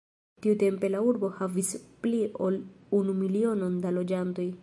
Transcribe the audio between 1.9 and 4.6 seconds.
pli ol unu milionon da loĝantoj.